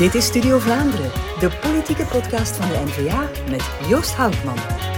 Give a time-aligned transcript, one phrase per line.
[0.00, 1.10] Dit is Studio Vlaanderen,
[1.40, 4.89] de politieke podcast van de N-VA met Joost Houtman.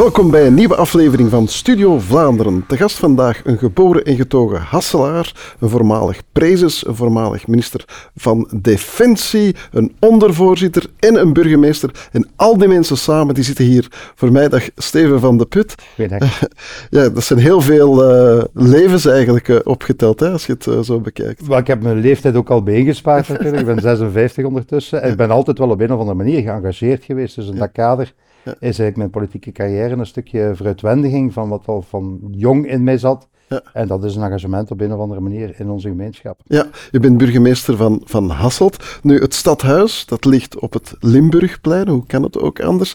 [0.00, 2.64] Welkom bij een nieuwe aflevering van Studio Vlaanderen.
[2.66, 7.84] Te gast vandaag een geboren en getogen Hasselaar, een voormalig prezes, een voormalig minister
[8.16, 12.08] van Defensie, een ondervoorzitter en een burgemeester.
[12.12, 14.48] En al die mensen samen die zitten hier voor mij.
[14.48, 15.74] Dag Steven van de Put.
[15.94, 16.40] Goedendag.
[16.90, 20.80] ja, dat zijn heel veel uh, levens eigenlijk uh, opgeteld, hè, als je het uh,
[20.80, 21.46] zo bekijkt.
[21.46, 23.58] Wel, ik heb mijn leeftijd ook al bijgespaard natuurlijk.
[23.58, 25.02] Ik ben 56 ondertussen.
[25.02, 27.34] En ik ben altijd wel op een of andere manier geëngageerd geweest.
[27.34, 28.12] Dus in dat kader
[28.44, 28.52] ja.
[28.52, 32.98] is eigenlijk mijn politieke carrière een stukje veruitwendiging van wat al van jong in mij
[32.98, 33.28] zat.
[33.48, 33.62] Ja.
[33.72, 36.40] En dat is een engagement op een of andere manier in onze gemeenschap.
[36.44, 38.98] Ja, je bent burgemeester van, van Hasselt.
[39.02, 42.94] Nu, het stadhuis, dat ligt op het Limburgplein, hoe kan het ook anders?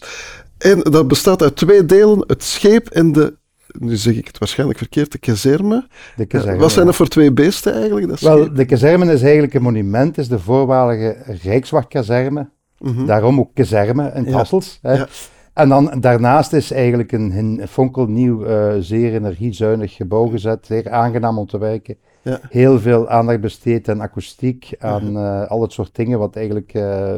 [0.58, 3.34] En dat bestaat uit twee delen, het scheep en de
[3.78, 5.86] nu zeg ik het waarschijnlijk verkeerd, de kazerne.
[6.16, 8.08] De kazerne Wat zijn er voor twee beesten eigenlijk?
[8.08, 12.48] Dat Wel, de kazerne is eigenlijk een monument, is de voormalige Rijkswachtkazerne.
[12.78, 13.06] Mm -hmm.
[13.06, 14.78] Daarom ook kazerne in Hassels.
[14.82, 15.08] Ja.
[15.56, 20.66] En dan daarnaast is eigenlijk een, een fonkelnieuw, uh, zeer energiezuinig gebouw gezet.
[20.66, 21.96] Zeer aangenaam om te werken.
[22.22, 22.40] Ja.
[22.48, 27.12] Heel veel aandacht besteed aan akoestiek, aan uh, al het soort dingen wat eigenlijk uh,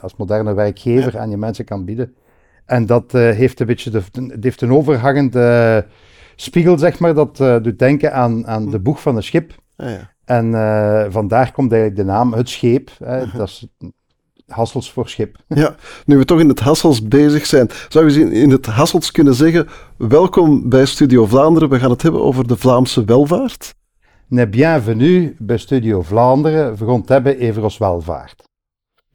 [0.00, 1.18] als moderne werkgever ja.
[1.18, 2.14] aan je mensen kan bieden.
[2.64, 4.02] En dat heeft een beetje de,
[4.40, 5.86] heeft een overhangende
[6.36, 9.54] spiegel, zeg maar, dat doet denken aan, aan de boeg van een schip.
[9.76, 10.52] Ja, en
[11.12, 12.90] vandaar komt eigenlijk de naam Het Scheep.
[13.04, 13.24] Hè.
[13.36, 13.66] Dat is
[14.46, 15.36] Hassels voor schip.
[15.62, 15.74] Ja,
[16.06, 19.68] nu we toch in het Hassels bezig zijn, zou je in het Hassels kunnen zeggen:
[19.96, 21.68] welkom bij Studio Vlaanderen.
[21.68, 23.74] We gaan het hebben over de Vlaamse welvaart.
[24.28, 26.76] Ne bienvenue bij Studio Vlaanderen.
[26.76, 28.50] We gaan het hebben over ons welvaart.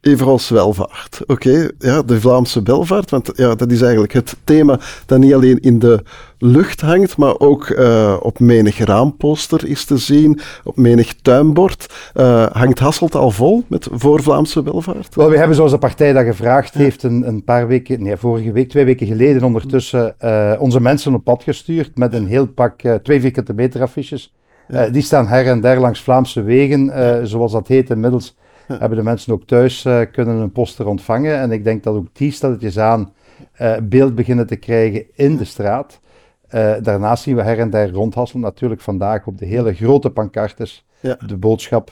[0.08, 1.22] Evenals welvaart.
[1.26, 5.60] Oké, ja, de Vlaamse welvaart, want ja, dat is eigenlijk het thema dat niet alleen
[5.60, 6.04] in de
[6.40, 11.94] lucht hangt, maar ook uh, op menig raamposter is te zien, op menig tuinbord.
[12.16, 15.16] Uh, hangt Hasselt al vol met voor Vlaamse welvaart?
[15.16, 18.52] Wel, we hebben zoals de partij dat gevraagd heeft, een, een, paar weken, nee, vorige
[18.52, 22.82] week, twee weken geleden ondertussen uh, onze mensen op pad gestuurd met een heel pak
[23.04, 24.36] twee vierkante meter affiches.
[24.68, 24.90] Ja.
[24.90, 26.92] die staan her en der langs Vlaamse wegen,
[27.28, 28.36] zoals dat heet inmiddels
[28.80, 31.40] hebben de mensen ook thuis uh, kunnen een poster ontvangen.
[31.40, 33.14] En ik denk dat ook die stilletjes aan
[33.62, 36.00] uh, beeld beginnen te krijgen in de straat.
[36.50, 40.86] Uh, daarnaast zien we her en der rondhasselen natuurlijk vandaag op de hele grote pancartes
[41.00, 41.18] ja.
[41.26, 41.92] de boodschap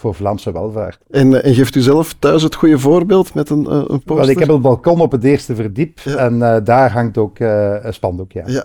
[0.00, 0.98] voor Vlaamse welvaart.
[1.10, 4.16] En, en, geeft u zelf thuis het goede voorbeeld met een, een poster?
[4.16, 6.16] Wel, ik heb een balkon op het eerste verdiep ja.
[6.16, 8.42] en daar hangt ook een spandoek, ja.
[8.46, 8.64] ja.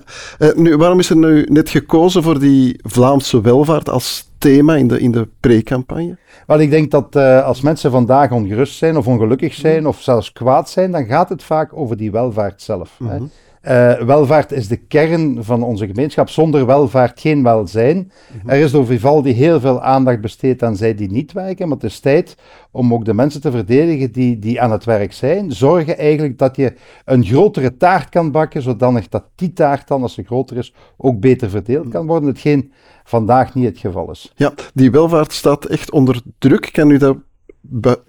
[0.55, 4.99] nu, waarom is er nu net gekozen voor die Vlaamse welvaart als thema in de,
[4.99, 6.17] in de pre-campagne?
[6.47, 10.31] Wel, ik denk dat uh, als mensen vandaag ongerust zijn of ongelukkig zijn of zelfs
[10.31, 12.95] kwaad zijn, dan gaat het vaak over die welvaart zelf.
[12.99, 13.31] Mm -hmm.
[13.67, 16.29] Uh, welvaart is de kern van onze gemeenschap.
[16.29, 17.97] Zonder welvaart geen welzijn.
[17.97, 18.09] Mm
[18.41, 18.49] -hmm.
[18.49, 21.85] Er is door Vivaldi heel veel aandacht besteed aan zij die niet werken, maar het
[21.85, 22.35] is tijd
[22.71, 25.51] om ook de mensen te verdedigen die, die aan het werk zijn.
[25.51, 26.73] Zorgen eigenlijk dat je
[27.05, 31.19] een grotere taart kan bakken, zodanig dat die taart dan, als ze groter is, ook
[31.19, 32.29] beter verdeeld kan worden.
[32.29, 32.71] Hetgeen
[33.03, 34.31] vandaag niet het geval is.
[34.35, 36.69] Ja, die welvaart staat echt onder druk.
[36.71, 37.17] Kan u dat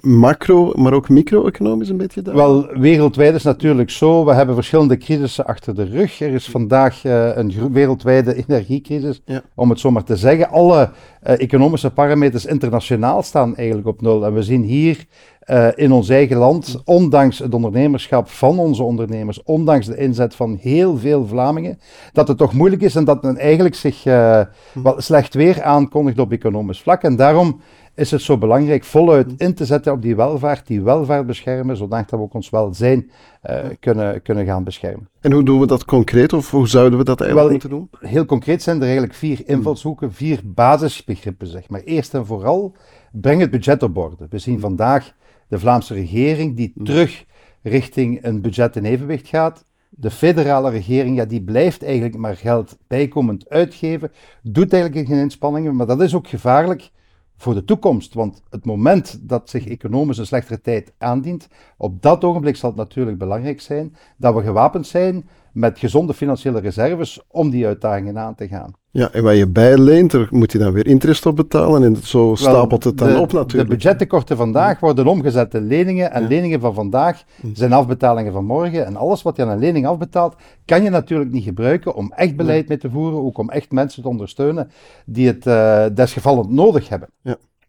[0.00, 2.34] macro, maar ook micro-economisch een beetje daar?
[2.34, 4.24] Wel, wereldwijd is natuurlijk zo.
[4.24, 6.20] We hebben verschillende crisissen achter de rug.
[6.20, 9.42] Er is vandaag uh, een wereldwijde energiecrisis, ja.
[9.54, 10.48] om het zo maar te zeggen.
[10.48, 10.90] Alle
[11.26, 14.24] uh, economische parameters internationaal staan eigenlijk op nul.
[14.24, 15.06] En we zien hier
[15.46, 20.58] uh, in ons eigen land, ondanks het ondernemerschap van onze ondernemers, ondanks de inzet van
[20.60, 21.78] heel veel Vlamingen,
[22.12, 24.40] dat het toch moeilijk is en dat men eigenlijk zich uh,
[24.74, 27.02] wel slecht weer aankondigt op economisch vlak.
[27.02, 27.60] En daarom
[27.96, 32.10] is het zo belangrijk voluit in te zetten op die welvaart, die welvaart beschermen, zodat
[32.10, 33.10] we ook ons welzijn
[33.50, 35.08] uh, kunnen, kunnen gaan beschermen.
[35.20, 38.10] En hoe doen we dat concreet, of hoe zouden we dat eigenlijk Wel, moeten doen?
[38.10, 41.80] Heel concreet zijn er eigenlijk vier invalshoeken, vier basisbegrippen, zeg maar.
[41.80, 42.74] Eerst en vooral,
[43.12, 44.26] breng het budget op orde.
[44.30, 45.12] We zien vandaag
[45.48, 47.24] de Vlaamse regering die terug
[47.62, 49.64] richting een budget in evenwicht gaat.
[49.88, 54.12] De federale regering, ja, die blijft eigenlijk maar geld bijkomend uitgeven,
[54.42, 56.90] doet eigenlijk geen inspanningen, maar dat is ook gevaarlijk
[57.36, 58.14] voor de toekomst.
[58.14, 62.78] Want het moment dat zich economisch een slechtere tijd aandient, op dat ogenblik zal het
[62.78, 68.34] natuurlijk belangrijk zijn dat we gewapend zijn met gezonde financiële reserves om die uitdagingen aan
[68.34, 68.74] te gaan.
[68.96, 71.96] Ja, en waar je bij leent, daar moet je dan weer interest op betalen en
[71.96, 73.68] zo stapelt het dan op natuurlijk.
[73.68, 77.54] De budgettekorten vandaag worden omgezet in leningen en leningen van vandaag hm.
[77.54, 78.86] zijn afbetalingen van morgen.
[78.86, 82.36] En alles wat je aan een lening afbetaalt, kan je natuurlijk niet gebruiken om echt
[82.36, 84.70] beleid mee te voeren, ook om echt mensen te ondersteunen
[85.06, 87.08] die het uh, desgevallend nodig hebben.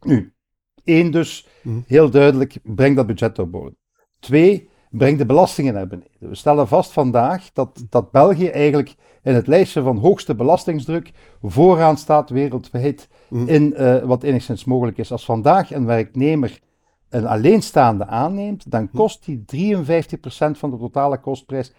[0.01, 0.33] Nu,
[0.83, 1.69] één dus, hm.
[1.87, 3.73] heel duidelijk, breng dat budget op boord.
[4.19, 6.11] Twee, breng de belastingen naar beneden.
[6.19, 11.11] We stellen vast vandaag dat, dat België eigenlijk in het lijstje van hoogste belastingsdruk
[11.41, 13.47] vooraan staat wereldwijd mm.
[13.47, 15.11] in uh, wat enigszins mogelijk is.
[15.11, 16.59] Als vandaag een werknemer
[17.09, 18.89] een alleenstaande aanneemt, dan mm.
[18.93, 19.77] kost die 53%
[20.51, 21.75] van de totale kostprijs, 53%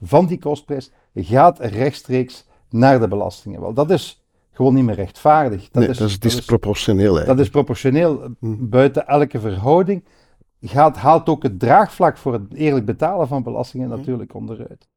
[0.00, 3.60] van die kostprijs gaat rechtstreeks naar de belastingen.
[3.60, 5.68] Wel, dat is gewoon niet meer rechtvaardig.
[5.70, 7.12] Dat, nee, is, dat is disproportioneel.
[7.12, 8.68] Dat is, dat is proportioneel mm.
[8.68, 10.04] buiten elke verhouding.
[10.60, 14.88] Gaat, haalt ook het draagvlak voor het eerlijk betalen van belastingen natuurlijk onderuit.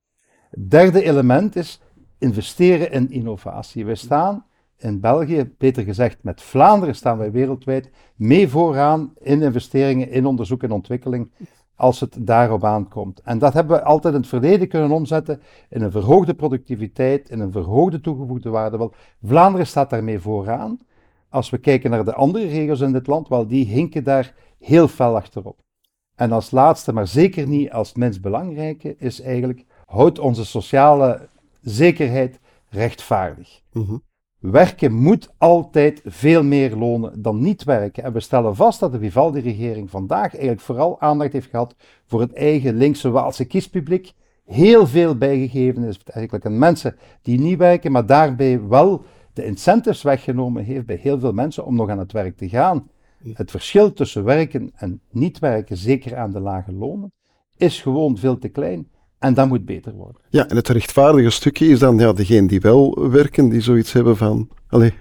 [0.49, 1.81] Het derde element is
[2.17, 3.85] investeren in innovatie.
[3.85, 4.45] Wij staan
[4.77, 10.63] in België, beter gezegd met Vlaanderen, staan wij wereldwijd mee vooraan in investeringen in onderzoek
[10.63, 11.31] en ontwikkeling
[11.75, 13.21] als het daarop aankomt.
[13.23, 17.39] En dat hebben we altijd in het verleden kunnen omzetten in een verhoogde productiviteit, in
[17.39, 18.77] een verhoogde toegevoegde waarde.
[18.77, 20.79] Wel, Vlaanderen staat daarmee vooraan.
[21.29, 24.87] Als we kijken naar de andere regio's in dit land, wel, die hinken daar heel
[24.87, 25.59] fel achterop.
[26.15, 31.29] En als laatste, maar zeker niet als minst belangrijke, is eigenlijk houdt onze sociale
[31.61, 32.39] zekerheid
[32.69, 33.61] rechtvaardig.
[33.73, 33.97] Mhm.
[34.39, 38.03] Werken moet altijd veel meer lonen dan niet werken.
[38.03, 42.33] En we stellen vast dat de Vivaldi-regering vandaag eigenlijk vooral aandacht heeft gehad voor het
[42.33, 44.13] eigen linkse Waalse kiespubliek.
[44.45, 49.03] Heel veel bijgegeven is eigenlijk aan mensen die niet werken, maar daarbij wel
[49.39, 52.89] de incentives weggenomen heeft bij heel veel mensen om nog aan het werk te gaan.
[53.33, 57.11] Het verschil tussen werken en niet werken, zeker aan de lage lonen,
[57.57, 58.87] is gewoon veel te klein.
[59.19, 60.21] En dat moet beter worden.
[60.29, 64.17] Ja, en het rechtvaardige stukje is dan ja, degene die wel werken, die zoiets hebben
[64.17, 64.93] van, allee,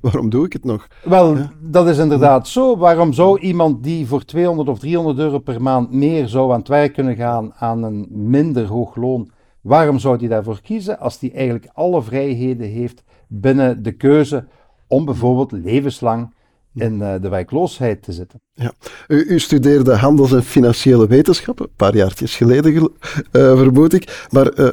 [0.00, 0.88] waarom doe ik het nog?
[1.04, 2.76] Wel, dat is inderdaad zo.
[2.76, 6.68] Waarom zou iemand die voor 200 of 300 euro per maand meer zou aan het
[6.68, 9.30] werk kunnen gaan aan een minder hoog loon,
[9.60, 13.02] waarom zou die daarvoor kiezen als die eigenlijk alle vrijheden heeft
[13.40, 14.44] binnen de keuze
[14.86, 16.34] om bijvoorbeeld levenslang
[16.74, 18.40] in eh, de werkloosheid te zitten.
[18.52, 18.72] Ja.
[19.08, 22.88] U, u, studeerde handels- en financiële wetenschappen, een paar jaartjes geleden uh,
[23.32, 24.26] vermoed ik.
[24.30, 24.68] Maar uh,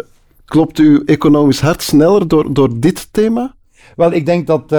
[0.45, 3.57] klopt uw economisch hart sneller door, door dit thema?
[3.95, 4.71] Wel, ik denk dat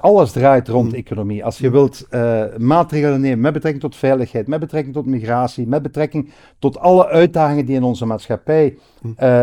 [0.00, 0.98] alles draait rond hmm.
[0.98, 1.44] economie.
[1.44, 2.06] Als je wilt
[2.56, 7.66] maatregelen nemen met betrekking tot veiligheid, met betrekking tot migratie, met betrekking tot alle uitdagingen
[7.66, 8.78] die in onze maatschappij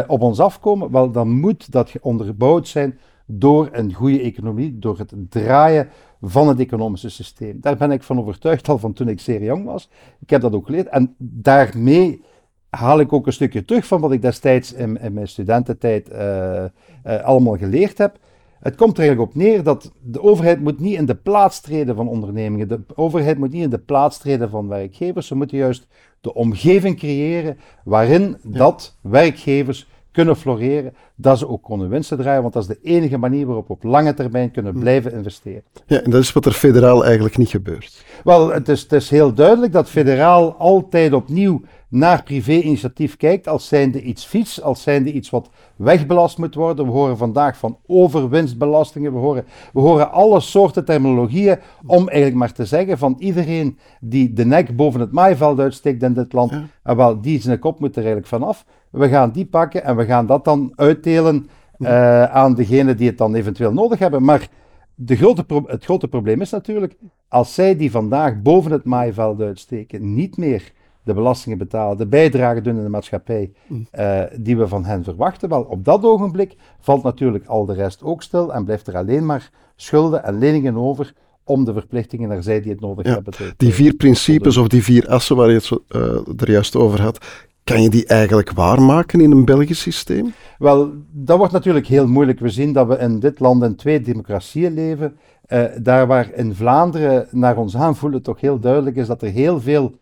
[0.07, 3.00] op ons afkomen, wel, dan moet dat onderbouwd zijn
[3.31, 5.90] door een goede economie, door het draaien
[6.22, 7.58] van het economische systeem.
[7.62, 9.90] Daar ben ik van overtuigd al van toen ik zeer jong was.
[10.20, 12.22] Ik heb dat ook geleerd en daarmee
[12.70, 16.64] haal ik ook een stukje terug van wat ik destijds in, in mijn studententijd uh,
[17.06, 18.18] uh, allemaal geleerd heb.
[18.60, 21.96] Het komt er eigenlijk op neer dat de overheid moet niet in de plaats treden
[21.96, 22.68] van ondernemingen.
[22.68, 25.28] De overheid moet niet in de plaats treden van werkgevers.
[25.28, 25.88] Ze moeten juist
[26.22, 32.54] de omgeving creëren waarin dat werkgevers kunnen floreren, dat ze ook kunnen winsten draaien, want
[32.54, 34.80] dat is de enige manier waarop we op lange termijn kunnen hm.
[34.80, 35.64] blijven investeren.
[35.88, 38.06] Ja, en dat is wat er federaal eigenlijk niet gebeurt.
[38.24, 43.68] Wel, het is, het is heel duidelijk dat federaal altijd opnieuw naar privé-initiatief kijkt als
[43.68, 46.86] zijnde iets vies, als zijnde iets wat wegbelast moet worden.
[46.86, 52.53] We horen vandaag van overwinstbelastingen, we horen, we horen alle soorten terminologieën om eigenlijk maar
[52.53, 56.53] te zeggen van iedereen die de nek boven het maaiveld uitsteekt in dit land,
[56.83, 58.65] en wel, die zijn kop moet er eigenlijk vanaf.
[58.89, 63.18] We gaan die pakken en we gaan dat dan uitdelen uh, aan degenen die het
[63.18, 64.24] dan eventueel nodig hebben.
[64.24, 64.50] Maar
[64.95, 66.95] de grote het grote probleem is natuurlijk,
[67.27, 70.71] als zij die vandaag boven het maaiveld uitsteken, niet meer
[71.10, 75.50] de belastingen betalen, de bijdrage doen in de maatschappij uh, die we van hen verwachten,
[75.50, 79.25] wel op dat ogenblik valt natuurlijk al de rest ook stil en blijft er alleen
[79.25, 81.13] maar schulden en leningen over
[81.44, 84.84] om de verplichtingen naar zij die het nodig hebben te Die vier principes of die
[84.84, 86.01] vier assen waar je het zo, uh,
[86.38, 87.25] er juist over had,
[87.63, 90.34] kan je die eigenlijk waarmaken in een Belgisch systeem?
[90.58, 92.39] Wel, dat wordt natuurlijk heel moeilijk.
[92.39, 95.18] We zien dat we in dit land in twee democratieën leven.
[95.48, 99.62] Uh, daar waar in Vlaanderen naar ons aanvoelen toch heel duidelijk is dat er heel
[99.62, 99.99] veel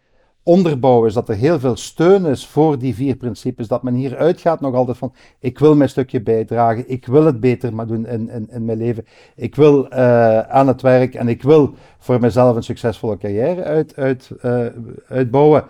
[0.47, 4.17] onderbouw is, dat er heel veel steun is voor die vier principes, dat men hier
[4.17, 8.05] uitgaat nog altijd van ik wil mijn stukje bijdragen, ik wil het beter maar doen
[8.05, 12.55] in, in, mijn leven, ik wil uh, aan het werk en ik wil voor mezelf
[12.55, 14.65] een succesvolle carrière uit, uit, uh,
[15.07, 15.63] uitbouwen.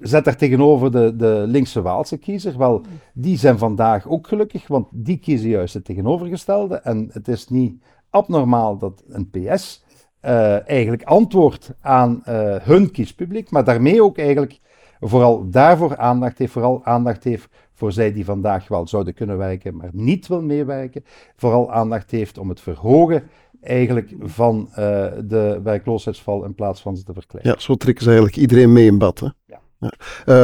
[0.00, 2.58] Zet daar tegenover de, de linkse Waalse kiezer.
[2.58, 6.74] Wel, die zijn vandaag ook gelukkig, want die kiezen juist het tegenovergestelde.
[6.74, 9.84] En het is niet abnormaal dat een PS
[10.24, 14.60] uh, eigenlijk antwoord aan uh, hun kiespubliek, maar daarmee ook eigenlijk
[15.00, 19.76] vooral daarvoor aandacht heeft, vooral aandacht heeft voor zij die vandaag wel zouden kunnen werken,
[19.76, 21.04] maar niet wil meewerken,
[21.36, 23.22] vooral aandacht heeft om het verhogen
[23.62, 24.76] eigenlijk van uh,
[25.24, 27.52] de werkloosheidsval in plaats van ze te verkleinen.
[27.52, 29.18] Ja, zo trekken ze eigenlijk iedereen mee in bad.
[29.20, 29.28] Hè?
[29.46, 29.60] Ja.
[29.78, 29.92] Ja.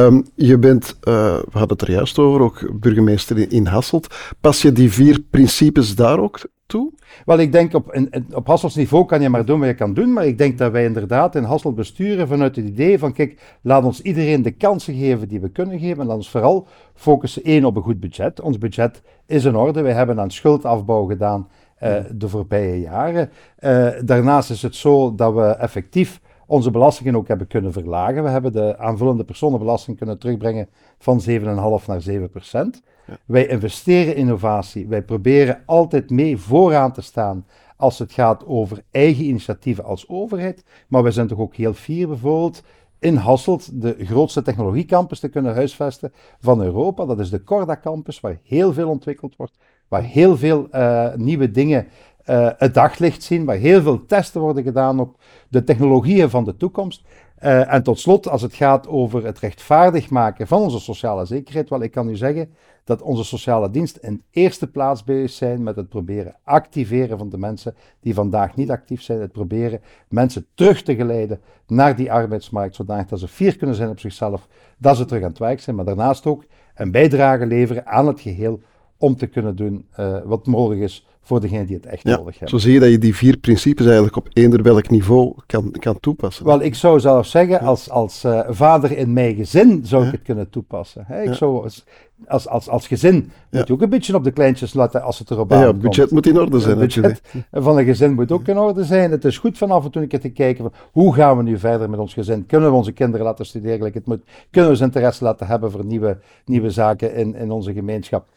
[0.05, 4.35] Um, je bent, uh, we hadden het er juist over, ook burgemeester in Hasselt.
[4.41, 6.93] Pas je die vier principes daar ook toe?
[7.25, 9.93] Wel, ik denk op, in, op Hassels niveau kan je maar doen wat je kan
[9.93, 13.57] doen, maar ik denk dat wij inderdaad in Hassel besturen vanuit het idee van, kijk,
[13.61, 17.43] laat ons iedereen de kansen geven die we kunnen geven en laat ons vooral focussen,
[17.43, 18.41] één, op een goed budget.
[18.41, 21.47] Ons budget is in orde, wij hebben aan schuldafbouw gedaan
[21.83, 23.29] uh, de voorbije jaren.
[23.59, 28.23] Uh, daarnaast is het zo dat we effectief onze belastingen ook hebben kunnen verlagen.
[28.23, 32.81] We hebben de aanvullende personenbelasting kunnen terugbrengen van 7,5 naar 7 procent.
[33.25, 34.87] Wij investeren in innovatie.
[34.87, 37.45] Wij proberen altijd mee vooraan te staan
[37.77, 40.63] als het gaat over eigen initiatieven als overheid.
[40.87, 42.63] Maar we zijn toch ook heel fier bijvoorbeeld
[42.99, 47.05] in Hasselt de grootste technologiecampus te kunnen huisvesten van Europa.
[47.05, 51.51] Dat is de Corda Campus, waar heel veel ontwikkeld wordt, waar heel veel uh, nieuwe
[51.51, 51.87] dingen
[52.25, 56.55] uh, het daglicht zien, waar heel veel testen worden gedaan op de technologieën van de
[56.55, 57.03] toekomst.
[57.43, 61.69] Uh, en tot slot, als het gaat over het rechtvaardig maken van onze sociale zekerheid,
[61.69, 62.49] wel, ik kan u zeggen
[62.87, 67.37] dat onze sociale dienst in eerste plaats bezig zijn met het proberen activeren van de
[67.37, 72.75] mensen die vandaag niet actief zijn, het proberen mensen terug te geleiden naar die arbeidsmarkt,
[72.75, 75.85] zodat ze fier kunnen zijn op zichzelf, dat ze terug aan het werk zijn, maar
[75.85, 76.43] daarnaast ook
[76.75, 78.61] een bijdrage leveren aan het geheel
[78.97, 82.49] om te kunnen doen uh, wat mogelijk is voor degene die het echt nodig hebben.
[82.49, 85.99] Zo zie je dat je die vier principes eigenlijk op eender welk niveau kan, kan
[85.99, 86.45] toepassen.
[86.45, 90.21] Wel, ik zou zelf zeggen, als, als uh, vader in mijn gezin zou ik het
[90.21, 91.03] kunnen toepassen.
[91.07, 91.21] Hè?
[91.21, 91.85] Ik zou als,
[92.27, 95.31] als, als, als gezin moet je ook een beetje op de kleintjes laten als het
[95.31, 95.65] erop aankomt.
[95.65, 96.79] Ja, het budget moet in orde zijn.
[96.79, 99.11] Het budget van een gezin moet ook in orde zijn.
[99.11, 101.43] Het is goed van af en toe een keer te kijken van hoe gaan we
[101.43, 102.45] nu verder met ons gezin?
[102.45, 103.93] Kunnen we onze kinderen laten studeren?
[103.93, 104.21] Het moet?
[104.51, 108.27] Kunnen we ze interesse laten hebben voor nieuwe, nieuwe zaken in, in onze gemeenschap?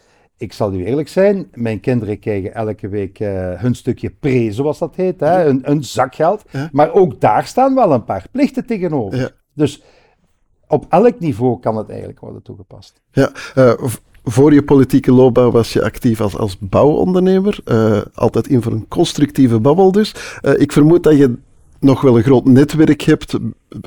[0.40, 4.78] Ik zal u eerlijk zijn, mijn kinderen krijgen elke week uh, hun stukje pre, zoals
[4.78, 6.44] dat heet, hè, een, een zakgeld.
[6.72, 9.34] Maar ook daar staan wel een paar plichten tegenover.
[9.54, 9.82] Dus
[10.66, 13.00] op elk niveau kan het eigenlijk worden toegepast.
[13.12, 13.72] Ja, uh,
[14.24, 17.60] voor je politieke loopbaan was je actief als, als bouwondernemer.
[17.64, 20.38] Uh, altijd in voor een constructieve babbel dus.
[20.56, 21.38] ik vermoed dat je
[21.80, 23.38] nog wel een groot netwerk hebt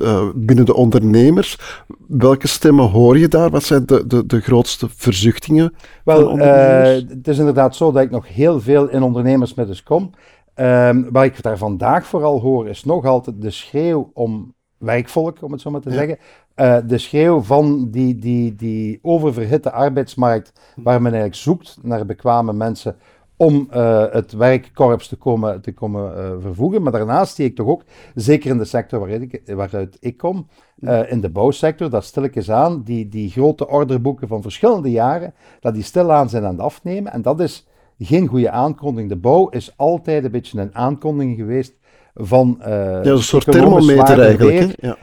[0.02, 1.58] uh, binnen de ondernemers.
[2.06, 3.50] Welke stemmen hoor je daar?
[3.50, 5.74] Wat zijn de, de, de grootste verzuchtingen?
[6.04, 10.10] Wel, uh, het is inderdaad zo dat ik nog heel veel in ondernemers met kom.
[10.56, 15.52] Um, wat ik daar vandaag vooral hoor, is nog altijd de schreeuw om wijkvolk, om
[15.52, 16.18] het zo maar te zeggen.
[16.56, 22.52] Uh, de schreeuw van die, die, die oververhitte arbeidsmarkt, waar men eigenlijk zoekt naar bekwame
[22.52, 22.96] mensen
[23.36, 26.82] om uh, het werkkorps te komen, te komen uh, vervoegen.
[26.82, 27.82] Maar daarnaast zie ik toch ook,
[28.14, 30.46] zeker in de sector waaruit ik, waaruit ik kom,
[30.78, 35.74] uh, in de bouwsector, dat stilletjes aan, die, die grote orderboeken van verschillende jaren, dat
[35.74, 37.12] die stilaan zijn aan het afnemen.
[37.12, 37.66] En dat is
[37.98, 39.08] geen goede aankondiging.
[39.08, 41.74] De bouw is altijd een beetje een aankondiging geweest
[42.14, 42.56] van...
[42.60, 44.74] ja, een soort thermometer eigenlijk.
[44.80, 44.96] Ja.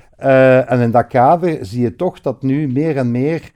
[0.65, 3.51] en in dat kader zie je toch dat nu meer en meer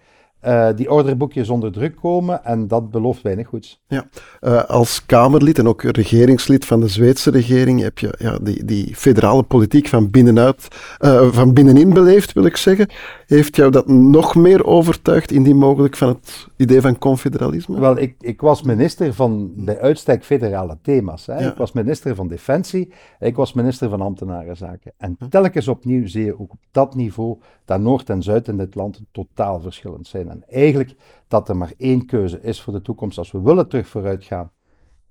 [0.46, 3.82] uh, die orderboekjes onder druk komen en dat belooft weinig goeds.
[3.88, 4.06] Ja,
[4.42, 8.96] uh, als Kamerlid en ook regeringslid van de Zweedse regering heb je ja, die, die
[8.96, 10.68] federale politiek van binnenuit,
[11.00, 12.88] uh, van binnenin beleefd, wil ik zeggen.
[13.26, 17.80] Heeft jou dat nog meer overtuigd indien mogelijk van het idee van confederalisme?
[17.80, 21.26] Wel, ik, ik was minister van bij uitstek federale thema's.
[21.26, 21.48] Hè.
[21.50, 24.94] Ik was minister van Defensie, ik was minister van Ambtenarenzaken.
[24.98, 28.76] En telkens opnieuw zie je ook op dat niveau dat Noord en Zuid in dit
[28.76, 30.30] land totaal verschillend zijn.
[30.30, 30.96] En eigenlijk
[31.28, 34.52] dat er maar één keuze is voor de toekomst als we willen terug vooruit gaan.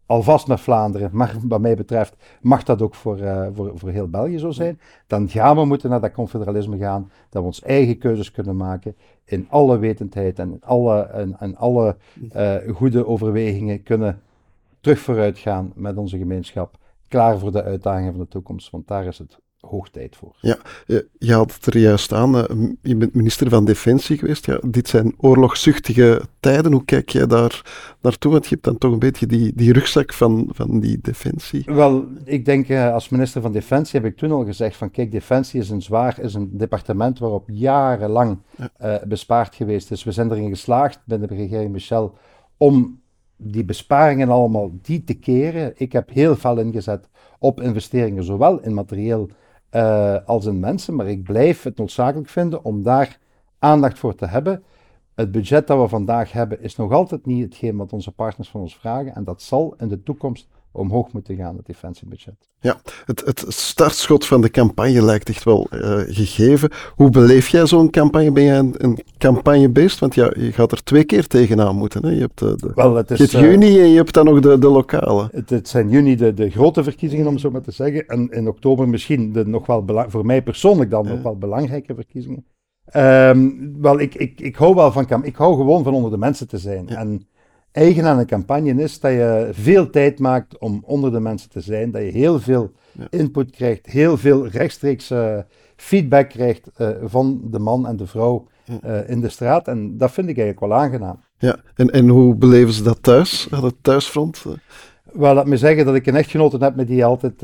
[0.07, 4.09] Alvast met Vlaanderen, maar wat mij betreft mag dat ook voor, uh, voor, voor heel
[4.09, 4.81] België zo zijn.
[5.07, 8.97] Dan gaan we moeten naar dat confederalisme gaan, dat we ons eigen keuzes kunnen maken
[9.25, 11.97] in alle wetendheid en in alle, en, en alle
[12.37, 14.23] uh, goede overwegingen kunnen
[14.81, 16.79] terug vooruit gaan met onze gemeenschap.
[17.09, 19.39] Klaar voor de uitdagingen van de toekomst, want daar is het
[19.71, 20.35] hoog tijd voor.
[20.41, 20.59] Ja,
[21.19, 22.37] je, had het er juist aan.
[22.37, 24.47] Eh, je bent minister van Defensie geweest.
[24.47, 26.73] Ja, dit zijn oorlogszuchtige tijden.
[26.73, 27.63] Hoe kijk jij daar
[28.01, 28.33] naartoe?
[28.33, 31.63] Want je hebt dan toch een beetje die, die rugzak van, van die Defensie.
[31.67, 35.11] Wel, ik denk uh, als minister van Defensie heb ik toen al gezegd van kijk,
[35.11, 38.39] Defensie is een zwaar, is een departement waarop jarenlang
[38.83, 40.05] uh, bespaard geweest is.
[40.05, 42.15] We zijn erin geslaagd binnen de regering Michel
[42.57, 43.03] om
[43.37, 45.73] die besparingen allemaal die te keren.
[45.77, 49.29] Ik heb heel veel ingezet op investeringen, zowel in materieel
[49.75, 53.19] uh, als in mensen, maar ik blijf het noodzakelijk vinden om daar
[53.59, 54.63] aandacht voor te hebben.
[55.15, 58.61] Het budget dat we vandaag hebben is nog altijd niet hetgeen wat onze partners van
[58.61, 62.49] ons vragen en dat zal in de toekomst omhoog moeten gaan, het defensiebudget.
[62.61, 66.71] Ja, het, het startschot van de campagne lijkt echt wel uh, gegeven.
[66.95, 68.33] Hoe beleef jij zo'n campagne?
[68.33, 69.99] Ben jij een, een campagnebeest?
[69.99, 72.07] Want ja, je gaat er twee keer tegenaan moeten.
[72.07, 72.11] Hè?
[72.11, 74.41] Je hebt, de, de wel, het is, je hebt juni en je hebt dan nog
[74.41, 75.29] de, de lokale.
[75.33, 78.07] Het, het zijn juni de, de grote verkiezingen, om zo maar te zeggen.
[78.07, 82.45] En in oktober misschien de nog wel voor mij persoonlijk dan nog wel belangrijke verkiezingen.
[82.97, 86.49] Um, wel, ik, ik, ik hou wel van ik hou gewoon van onder de mensen
[86.49, 86.89] te zijn.
[86.89, 87.27] En
[87.75, 91.61] eigen aan een campagne is dat je veel tijd maakt om onder de mensen te
[91.61, 92.73] zijn, dat je heel veel
[93.11, 95.39] input krijgt, heel veel rechtstreeks uh,
[95.77, 98.47] feedback krijgt uh, van de man en de vrouw
[98.85, 99.69] uh, in de straat.
[99.69, 101.21] En dat vind ik eigenlijk wel aangenaam.
[101.39, 104.45] Ja, en, en hoe beleven ze dat thuis, aan het thuisfront?
[105.13, 107.39] Wel, laat me zeggen dat ik een echtgenote heb met die, altijd,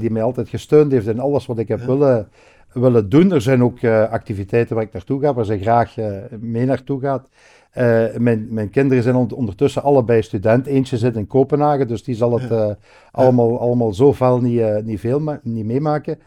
[0.00, 2.28] die mij altijd gesteund heeft in alles wat ik heb willen,
[2.72, 3.32] willen doen.
[3.32, 5.94] Er zijn ook activiteiten waar ik naartoe ga, waar ze graag
[6.40, 7.28] mee naartoe gaat.
[7.78, 10.66] Uh, mijn, mijn kinderen zijn ondertussen allebei student.
[10.66, 12.76] Eentje zit in Kopenhagen, dus die zal het
[13.10, 16.18] allemaal, allemaal zo fel niet, niet, veel niet meemaken.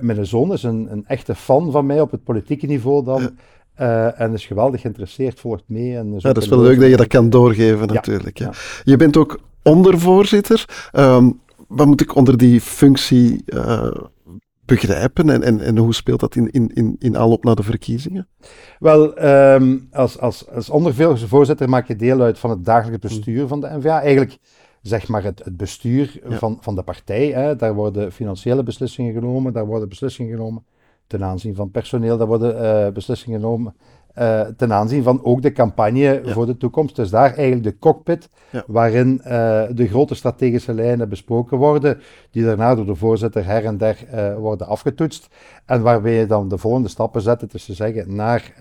[0.00, 3.30] mijn zoon is een, een, echte fan van mij op het politieke niveau dan.
[4.16, 5.96] en is geweldig geïnteresseerd, volgt mee.
[5.96, 8.38] En ja, dat is wel leuk dat je dat kan doorgeven natuurlijk.
[8.38, 8.52] Ja.
[8.84, 10.88] Je bent ook ondervoorzitter.
[10.92, 13.44] Um, wat moet ik onder die functie
[14.64, 18.28] begrijpen en, en, en hoe speelt dat in, in, in, in aanloop naar de verkiezingen?
[18.78, 23.16] Wel, um, als, als, als ondervoorzitter maak je deel uit van het dagelijks hmm.
[23.16, 24.00] bestuur van de NVA.
[24.00, 24.38] Eigenlijk
[24.82, 27.28] zeg maar het, het bestuur van, van de partij.
[27.28, 27.56] Hè.
[27.56, 30.64] Daar worden financiële beslissingen genomen, daar worden beslissingen genomen
[31.06, 33.74] ten aanzien van personeel, daar worden uh, beslissingen genomen
[34.18, 36.96] uh, ten aanzien van ook de campagne voor de toekomst.
[36.96, 38.28] Dus daar eigenlijk de cockpit,
[38.66, 42.00] waarin uh, de grote strategische lijnen besproken worden,
[42.30, 45.28] die daarna door de voorzitter her en der uh, worden afgetoetst.
[45.66, 48.54] En waarbij je dan de volgende stappen zet, dus te zeggen, naar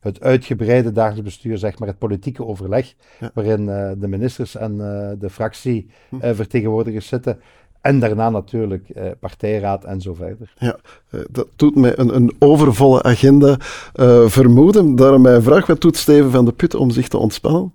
[0.00, 2.94] het uitgebreide dagelijks bestuur, zeg maar het politieke overleg,
[3.34, 3.66] waarin
[3.98, 4.76] de ministers en
[5.18, 7.14] de fractievertegenwoordigers hm.
[7.14, 7.40] zitten.
[7.82, 10.52] En daarna natuurlijk eh, partijraad en zo verder.
[10.58, 10.76] Ja,
[11.10, 13.56] eh, dat doet mij een, een overvolle agenda
[13.94, 14.96] uh, vermoeden.
[14.96, 17.74] Daarom mijn vraag, wat doet Steven van de Put om zich te ontspannen?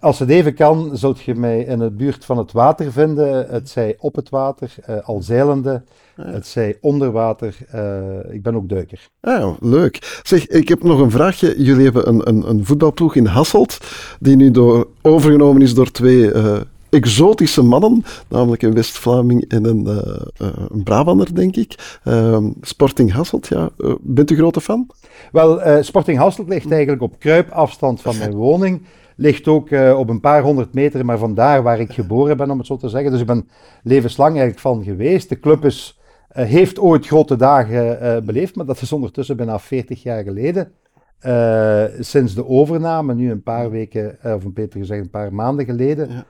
[0.00, 3.46] Als het even kan, zult je mij in de buurt van het water vinden.
[3.48, 5.82] Het zij op het water, uh, al zeilende.
[6.14, 7.56] Het zij onder water.
[7.74, 9.08] Uh, ik ben ook duiker.
[9.20, 10.20] Ah, leuk.
[10.22, 11.62] Zeg, ik heb nog een vraagje.
[11.62, 13.78] Jullie hebben een, een, een voetbalploeg in Hasselt,
[14.20, 16.32] die nu door, overgenomen is door twee
[16.90, 21.98] exotische mannen, namelijk een West-Vlaming en een, uh, een Brabander, denk ik.
[22.04, 23.70] Uh, Sporting Hasselt, ja.
[23.78, 24.90] Uh, bent u grote fan?
[25.32, 28.82] Wel, Sporting Hasselt ligt eigenlijk op kruipafstand van mijn woning.
[29.16, 32.66] Ligt ook op een paar honderd meter, maar vandaar waar ik geboren ben, om het
[32.66, 33.10] zo te zeggen.
[33.10, 33.48] Dus ik ben
[33.82, 35.28] levenslang eigenlijk van geweest.
[35.28, 40.22] De club is, heeft ooit grote dagen beleefd, maar dat is ondertussen bijna 40 jaar
[40.22, 40.72] geleden.
[42.00, 46.08] sinds de overname, nu een paar weken, of beter gezegd een paar maanden geleden...
[46.08, 46.24] Ja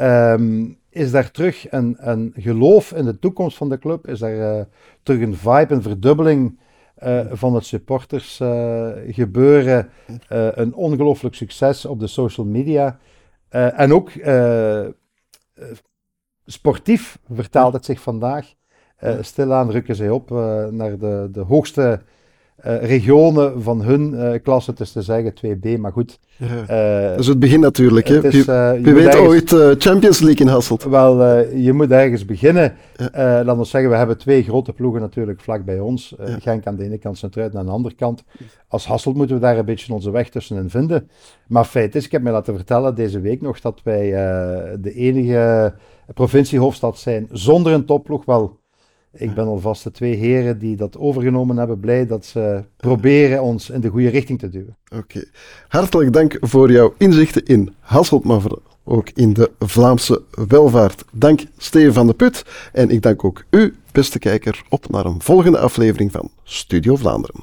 [0.00, 4.08] Um, is daar terug een, een geloof in de toekomst van de club?
[4.08, 4.64] Is daar uh,
[5.02, 6.58] terug een vibe, een verdubbeling
[7.02, 9.90] uh, van het supporters uh, gebeuren?
[10.28, 12.98] een ongelooflijk succes op de social media.
[13.48, 14.10] en ook
[16.46, 18.54] sportief vertaalt het zich vandaag.
[19.20, 20.30] stilaan rukken zij op
[20.70, 22.00] naar de, de hoogste
[22.66, 26.18] uh, regionen van hun uh, klasse, het is te zeggen 2B, maar goed.
[26.38, 26.48] Uh,
[27.08, 28.08] dat is het begin natuurlijk.
[28.08, 28.26] Hè?
[28.26, 30.84] Is, je, je weet ergens, ooit Champions League in Hasselt.
[30.84, 32.74] Wel, je moet ergens beginnen.
[32.96, 33.10] Ja.
[33.44, 36.14] laten we zeggen, we hebben twee grote ploegen natuurlijk vlak bij ons.
[36.18, 36.38] Ja.
[36.38, 38.24] Genk aan de ene kant, Centruid aan de andere kant.
[38.68, 41.10] Als Hasselt moeten we daar een beetje onze weg tussenin vinden.
[41.46, 44.10] Maar feit is, ik heb mij laten vertellen deze week nog dat wij
[44.80, 45.74] de enige
[46.14, 48.24] provinciehoofdstad zijn zonder een topploeg.
[48.24, 48.57] Wel,
[49.18, 53.70] ik ben alvast de twee heren die dat overgenomen hebben, blij dat ze proberen ons
[53.70, 54.76] in de goede richting te duwen.
[54.94, 55.24] Oké.
[55.68, 58.42] Hartelijk dank voor jouw inzichten in Hasselt, maar
[58.84, 61.04] ook in de Vlaamse welvaart.
[61.12, 62.44] Dank Steven van de Put.
[62.72, 67.40] En ik dank ook u, beste kijker, op naar een volgende aflevering van Studio Vlaanderen.